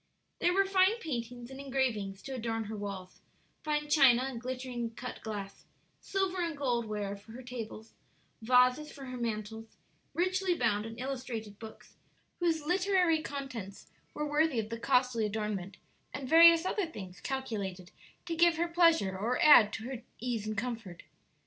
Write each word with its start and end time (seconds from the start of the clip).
There 0.39 0.51
were 0.55 0.65
fine 0.65 0.97
paintings 0.99 1.51
and 1.51 1.59
engravings 1.59 2.23
to 2.23 2.31
adorn 2.33 2.63
her 2.63 2.75
walls; 2.75 3.21
fine 3.61 3.87
china, 3.87 4.23
and 4.23 4.41
glittering 4.41 4.89
cut 4.95 5.21
glass, 5.21 5.65
silver 5.99 6.41
and 6.41 6.57
gold 6.57 6.85
ware 6.87 7.15
for 7.15 7.33
her 7.33 7.43
tables; 7.43 7.93
vases 8.41 8.91
for 8.91 9.05
her 9.05 9.17
mantels; 9.19 9.77
richly 10.15 10.55
bound 10.55 10.87
and 10.87 10.99
illustrated 10.99 11.59
books, 11.59 11.97
whose 12.39 12.65
literary 12.65 13.21
contents 13.21 13.85
were 14.15 14.25
worthy 14.27 14.59
of 14.59 14.69
the 14.69 14.79
costly 14.79 15.23
adornment, 15.23 15.77
and 16.15 16.27
various 16.27 16.65
other 16.65 16.87
things 16.87 17.21
calculated 17.21 17.91
to 18.25 18.35
give 18.35 18.57
her 18.57 18.67
pleasure 18.67 19.15
or 19.15 19.39
add 19.43 19.71
to 19.73 19.83
her 19.83 20.01
ease 20.17 20.47
and 20.47 20.57
comfort. 20.57 21.03